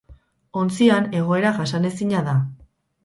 Ontzian 0.61 1.05
egoera 1.19 1.53
jasanezina 1.59 2.25
da. 2.31 2.39